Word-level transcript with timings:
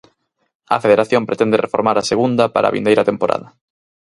A 0.75 0.77
Federación 0.83 1.27
pretende 1.29 1.61
reformar 1.65 1.95
a 1.97 2.07
Segunda 2.11 2.43
para 2.53 2.65
a 2.67 2.73
vindeira 2.75 3.07
temporada. 3.11 3.47